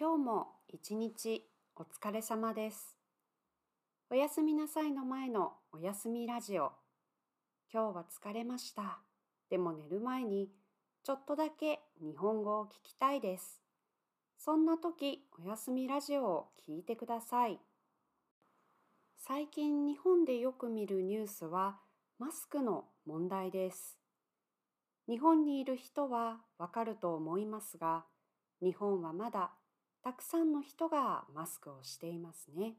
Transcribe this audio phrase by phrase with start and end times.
[0.00, 1.42] 今日も一日
[1.74, 2.96] お疲れ様です。
[4.10, 6.70] おやすみなさいの前のおやすみラジオ。
[7.74, 9.00] 今日は疲れました。
[9.50, 10.50] でも寝る前に
[11.02, 13.60] ちょっとだけ日本語を聞きたいです。
[14.38, 17.58] そんな時、おやすみラジオを聞いてください。
[19.16, 21.80] 最近日本でよく見るニュースは
[22.20, 23.98] マスクの問題です。
[25.08, 28.04] 日本にいる人はわかると思いますが、
[28.62, 29.50] 日本はまだ
[30.02, 32.74] たくさんの人がマスクをしていますね。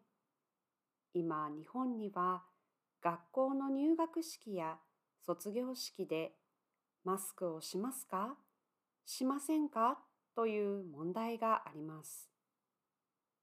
[1.14, 2.44] 今、日本には
[3.02, 4.77] 学校の入学式や
[5.26, 6.32] 卒業式で
[7.04, 8.36] マスクをしますか？
[9.05, 10.00] しませんか？
[10.36, 12.30] という問題があります。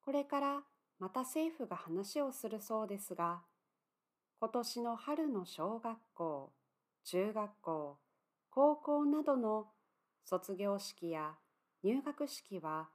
[0.05, 0.63] これから
[0.99, 3.43] また政府が話をするそうですが、
[4.41, 6.53] 今年の春の小学校、
[7.05, 7.99] 中学校、
[8.51, 9.67] 高校などの
[10.25, 11.35] 卒業式や
[11.83, 12.89] 入学式は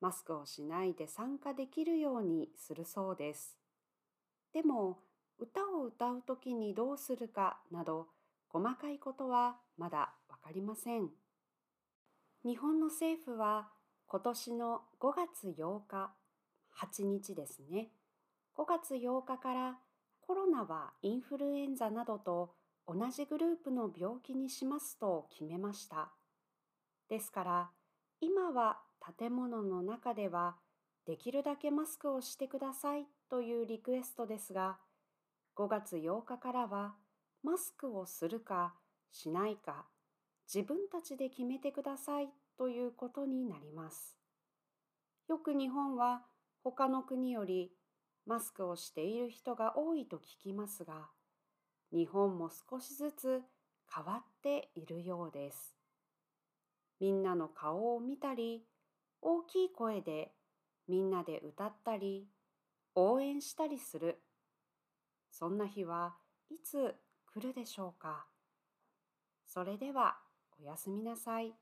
[0.00, 3.58] マスクをしないで参加できるようにするそうです。
[4.52, 4.98] でも
[5.38, 8.08] 歌を歌うときにどうするかなど
[8.48, 11.10] 細かいことはまだわかりません。
[12.44, 13.68] 日本の政府は
[14.06, 16.12] 今年の5月8日、
[16.74, 17.90] 8日ですね。
[18.56, 19.78] 5月8日から
[20.20, 22.54] コロナはインフルエンザなどと
[22.86, 26.10] 同じグループの病気にしますと決めました。
[27.08, 27.70] ですから
[28.20, 28.78] 今は
[29.16, 30.56] 建物の中では
[31.06, 34.78] できるだけマスクをしてくださいというリクエストですが、
[35.56, 36.94] 5月8日からは
[37.42, 38.74] マスクをするか
[39.10, 39.86] しないか
[40.52, 42.28] 自分たちで決めてください
[42.58, 44.16] ということになります。
[45.28, 46.22] よく日本は
[46.62, 47.72] 他の国より
[48.26, 51.08] マスクをしている人が多いと聞きますが、
[51.92, 53.42] 日本も少しずつ
[53.94, 55.74] 変わっているようです。
[57.00, 58.64] みんなの顔を見たり、
[59.20, 60.32] 大きい声で
[60.86, 62.26] みんなで歌ったり、
[62.94, 64.22] 応援したりする。
[65.30, 66.16] そんな日は
[66.50, 66.94] いつ
[67.26, 68.26] 来るでしょうか。
[69.46, 70.18] それでは
[70.60, 71.52] おやすみなさい。